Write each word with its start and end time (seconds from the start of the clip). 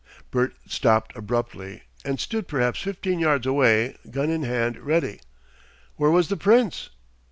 Bert 0.31 0.55
stopped 0.65 1.15
abruptly 1.15 1.83
and 2.03 2.19
stood 2.19 2.47
perhaps 2.47 2.81
fifteen 2.81 3.19
yards 3.19 3.45
away, 3.45 3.97
gun 4.09 4.31
in 4.31 4.41
hand 4.41 4.79
ready. 4.79 5.21
Where 5.95 6.09
was 6.09 6.27
the 6.27 6.37
Prince? 6.37 6.89